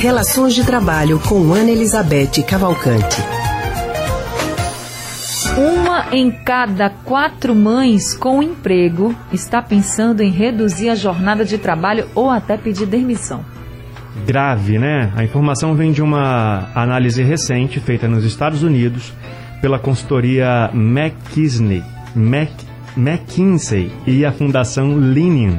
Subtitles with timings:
[0.00, 3.22] Relações de Trabalho com Ana Elizabeth Cavalcante.
[5.58, 12.08] Uma em cada quatro mães com emprego está pensando em reduzir a jornada de trabalho
[12.14, 13.44] ou até pedir demissão.
[14.26, 15.12] Grave, né?
[15.14, 19.12] A informação vem de uma análise recente feita nos Estados Unidos
[19.60, 21.84] pela consultoria McKinsey,
[22.16, 22.48] Mac,
[22.96, 25.58] McKinsey e a Fundação Linian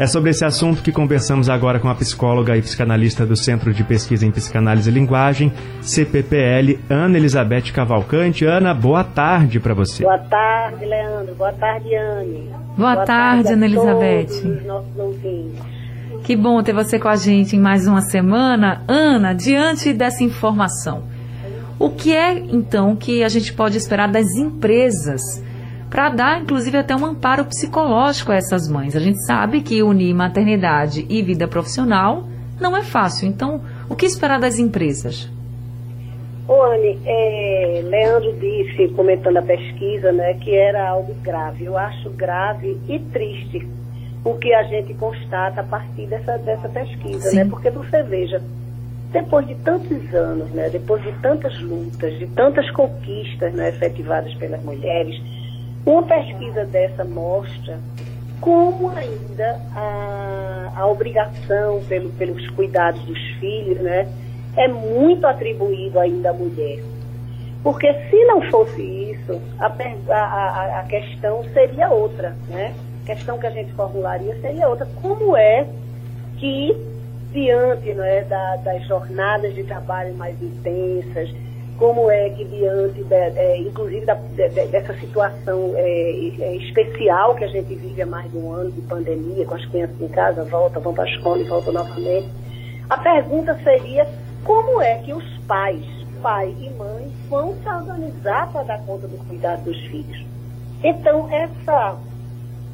[0.00, 3.84] é sobre esse assunto que conversamos agora com a psicóloga e psicanalista do Centro de
[3.84, 5.52] Pesquisa em Psicanálise e Linguagem,
[5.82, 8.46] CPPL, Ana Elizabeth Cavalcante.
[8.46, 10.02] Ana, boa tarde para você.
[10.02, 11.34] Boa tarde, Leandro.
[11.34, 12.48] Boa tarde, Anne.
[12.78, 14.64] Boa, boa tarde, tarde Ana Elizabeth.
[14.64, 15.60] nossos ouvintes.
[16.24, 18.82] Que bom ter você com a gente em mais uma semana.
[18.88, 21.02] Ana, diante dessa informação,
[21.78, 25.20] o que é então que a gente pode esperar das empresas
[25.90, 28.94] para dar, inclusive, até um amparo psicológico a essas mães.
[28.94, 32.28] A gente sabe que unir maternidade e vida profissional
[32.60, 33.26] não é fácil.
[33.26, 35.28] Então, o que esperar das empresas?
[36.46, 41.64] Ô, Anne, é, Leandro disse, comentando a pesquisa, né, que era algo grave.
[41.64, 43.68] Eu acho grave e triste
[44.24, 47.46] o que a gente constata a partir dessa, dessa pesquisa, né?
[47.48, 48.42] Porque você veja,
[49.12, 54.62] depois de tantos anos, né, depois de tantas lutas, de tantas conquistas né, efetivadas pelas
[54.62, 55.20] mulheres,
[55.84, 57.78] uma pesquisa dessa mostra
[58.40, 64.08] como ainda a, a obrigação pelo, pelos cuidados dos filhos né,
[64.56, 66.82] é muito atribuído ainda à mulher.
[67.62, 69.66] Porque se não fosse isso, a,
[70.14, 72.74] a, a questão seria outra, né?
[73.02, 74.86] A questão que a gente formularia seria outra.
[75.02, 75.66] Como é
[76.38, 76.74] que,
[77.32, 81.30] diante né, da, das jornadas de trabalho mais intensas,
[81.80, 87.44] como é que diante, de, é, inclusive, da, de, dessa situação é, é, especial que
[87.44, 90.44] a gente vive há mais de um ano de pandemia, com as crianças em casa,
[90.44, 92.28] voltam, vão para a escola e voltam novamente,
[92.90, 94.06] a pergunta seria
[94.44, 95.82] como é que os pais,
[96.20, 100.26] pai e mãe, vão se organizar para dar conta do cuidado dos filhos.
[100.84, 101.96] Então, essa,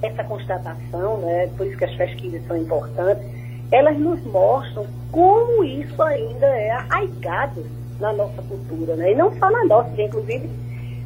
[0.02, 3.24] essa constatação, né, por isso que as pesquisas são importantes,
[3.70, 9.12] elas nos mostram como isso ainda é arraigado na nossa cultura, né?
[9.12, 10.48] E não só na nossa, inclusive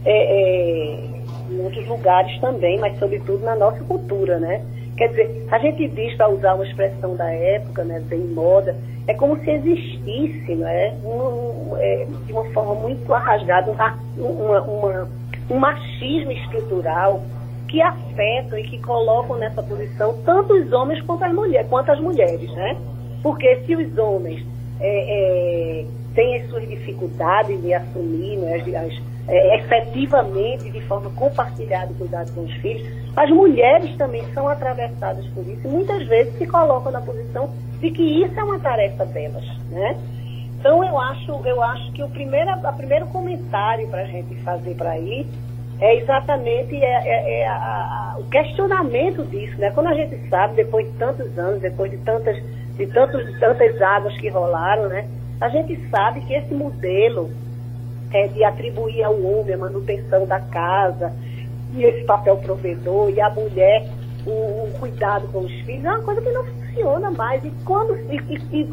[0.05, 1.11] é, é,
[1.51, 4.65] em outros lugares também, mas sobretudo na nossa cultura, né?
[4.97, 9.15] Quer dizer, a gente diz, para usar uma expressão da época, né, bem moda, é
[9.15, 13.71] como se existisse, né, um, é, de uma forma muito arrasgada,
[14.19, 15.09] um, uma, uma,
[15.51, 17.23] um machismo estrutural
[17.67, 22.01] que afetam e que colocam nessa posição tanto os homens quanto as mulheres, quanto as
[22.01, 22.77] mulheres, né?
[23.23, 24.45] Porque se os homens
[24.81, 31.11] é, é, tem as suas dificuldades de assumir né, as, as, é, efetivamente, de forma
[31.11, 36.37] compartilhada, cuidado com os filhos, as mulheres também são atravessadas por isso e muitas vezes
[36.39, 37.51] se colocam na posição
[37.81, 39.97] de que isso é uma tarefa delas, né?
[40.59, 44.75] Então eu acho, eu acho que o primeiro, a primeiro comentário para a gente fazer
[44.75, 45.27] para aí
[45.81, 49.71] é exatamente é, é, é a, a, o questionamento disso, né?
[49.71, 52.37] Quando a gente sabe, depois de tantos anos, depois de tantas,
[52.77, 55.09] de tantos, de tantas águas que rolaram, né?
[55.41, 57.31] A gente sabe que esse modelo
[58.13, 61.13] é, de atribuir ao homem a manutenção da casa
[61.73, 63.89] e esse papel provedor e a mulher
[64.27, 67.45] o, o cuidado com os filhos é uma coisa que não funciona mais.
[67.45, 68.17] E quando e,
[68.53, 68.69] e, e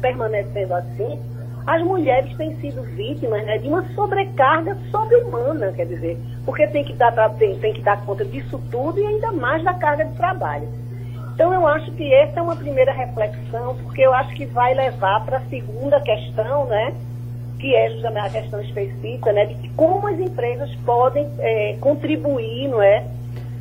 [0.00, 1.20] permanecendo assim,
[1.66, 6.92] as mulheres têm sido vítimas né, de uma sobrecarga sobre-humana, quer dizer, porque tem que,
[6.94, 10.68] dar, tem, tem que dar conta disso tudo e ainda mais da carga de trabalho.
[11.34, 15.24] Então, eu acho que essa é uma primeira reflexão, porque eu acho que vai levar
[15.24, 16.94] para a segunda questão, né?
[17.58, 19.46] Que é justamente a questão específica, né?
[19.46, 23.04] De como as empresas podem é, contribuir, não é?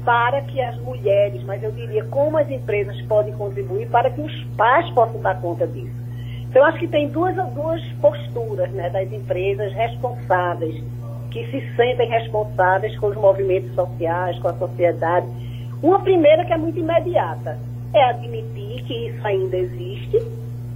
[0.05, 4.43] Para que as mulheres, mas eu diria como as empresas podem contribuir para que os
[4.55, 6.03] pais possam dar conta disso.
[6.47, 8.91] Então, eu acho que tem duas, duas posturas, né?
[8.91, 10.75] Das empresas responsáveis,
[11.31, 15.25] que se sentem responsáveis com os movimentos sociais, com a sociedade
[15.83, 17.59] uma primeira que é muito imediata,
[17.93, 20.17] é admitir que isso ainda existe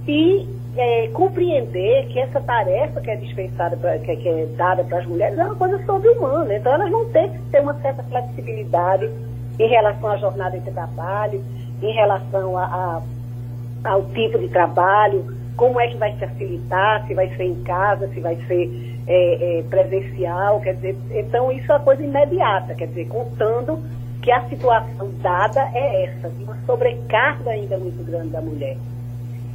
[0.06, 0.46] e
[0.76, 5.06] é, compreender que essa tarefa que é dispensada, pra, que, que, é dada para as
[5.06, 6.54] mulheres é uma coisa sobre-humana.
[6.54, 9.10] Então elas vão ter que ter uma certa flexibilidade
[9.58, 11.42] em relação à jornada de trabalho,
[11.82, 15.24] em relação a, a, ao tipo de trabalho,
[15.56, 18.70] como é que vai se facilitar, se vai ser em casa, se vai ser
[19.06, 23.80] é, é, presencial, quer dizer, então isso é uma coisa imediata, quer dizer, contando
[24.22, 28.76] que a situação dada é essa, de uma sobrecarga ainda muito grande da mulher.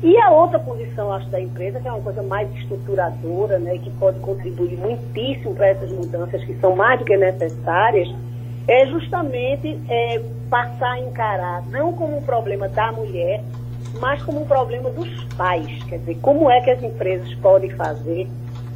[0.01, 3.89] E a outra posição, acho, da empresa, que é uma coisa mais estruturadora, né, que
[3.91, 8.13] pode contribuir muitíssimo para essas mudanças que são mais do que necessárias,
[8.67, 13.41] é justamente é, passar a encarar não como um problema da mulher,
[13.99, 15.83] mas como um problema dos pais.
[15.85, 18.27] Quer dizer, como é que as empresas podem fazer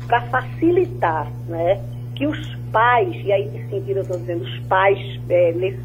[0.08, 1.82] para facilitar né,
[2.18, 5.00] que os pais, e aí nesse sentido eu estou dizendo os pais,
[5.30, 5.80] é, nesse,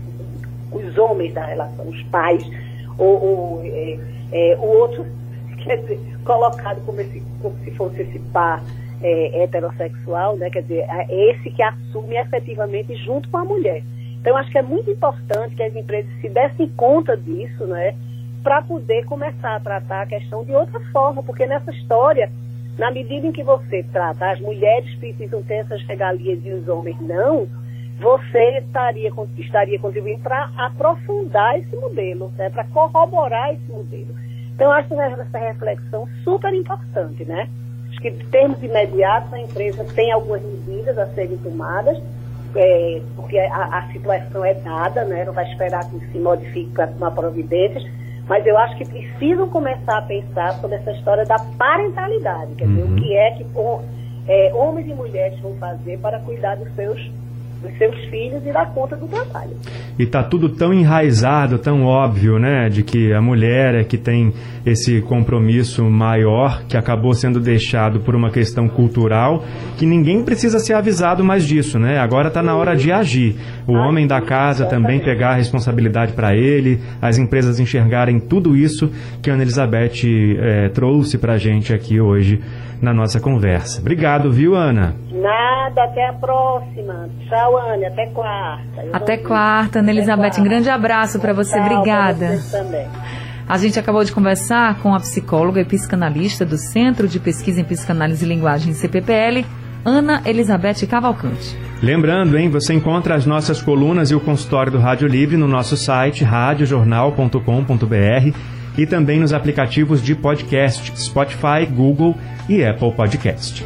[0.73, 2.43] os homens da relação, os pais,
[2.97, 3.99] ou, ou é,
[4.33, 5.05] é, o outro,
[5.63, 8.65] quer dizer, colocado como, esse, como se fosse esse par
[9.03, 13.83] é, heterossexual, né, quer dizer, é esse que assume efetivamente junto com a mulher.
[14.21, 17.95] Então, acho que é muito importante que as empresas se dessem conta disso, né,
[18.43, 22.31] para poder começar a tratar a questão de outra forma, porque nessa história,
[22.79, 26.99] na medida em que você trata, as mulheres precisam ter essas regalias e os homens
[27.01, 27.47] não,
[28.01, 34.15] você estaria, estaria contribuindo para aprofundar esse modelo, né, para corroborar esse modelo.
[34.55, 37.49] Então, acho essa reflexão super importante, né?
[37.89, 41.99] Acho que, em termos imediatos, a empresa tem algumas medidas a serem tomadas,
[42.55, 45.25] é, porque a, a, situação é dada, né?
[45.25, 47.83] Não vai esperar que se modifique para tomar providências,
[48.29, 52.83] mas eu acho que precisam começar a pensar sobre essa história da parentalidade, quer dizer,
[52.83, 52.97] o uhum.
[52.97, 53.47] que é que
[54.29, 57.11] é, homens e mulheres vão fazer para cuidar dos seus
[57.63, 59.57] dos seus filhos e dar conta do trabalho.
[59.99, 64.33] E está tudo tão enraizado, tão óbvio, né, de que a mulher é que tem
[64.65, 69.45] esse compromisso maior que acabou sendo deixado por uma questão cultural,
[69.77, 71.99] que ninguém precisa ser avisado mais disso, né?
[71.99, 73.37] Agora está na hora de agir.
[73.67, 78.57] O ah, homem da casa também pegar a responsabilidade para ele, as empresas enxergarem tudo
[78.57, 80.07] isso que a Ana Elizabeth
[80.39, 82.41] é, trouxe para a gente aqui hoje
[82.83, 83.81] na nossa conversa.
[83.81, 84.97] Obrigado, viu, Ana?
[85.13, 87.09] Nada, até a próxima.
[87.29, 88.83] Tchau, Ana, até quarta.
[88.83, 90.41] Eu até quarta, Ana Elizabeth.
[90.41, 92.41] Um grande abraço para você, Tchau, obrigada.
[92.51, 92.89] Pra também.
[93.49, 97.65] A gente acabou de conversar com a psicóloga e psicanalista do Centro de Pesquisa em
[97.65, 99.47] Psicanálise e Linguagem CPPL,
[99.85, 101.57] Ana Elizabeth Cavalcante.
[101.81, 105.77] Lembrando, hein, você encontra as nossas colunas e o consultório do Rádio Livre no nosso
[105.77, 112.15] site radiojornal.com.br e também nos aplicativos de podcast Spotify, Google
[112.49, 113.65] e Apple Podcast.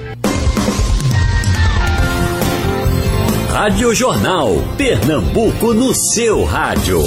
[3.51, 7.01] Rádio Jornal, Pernambuco no seu rádio.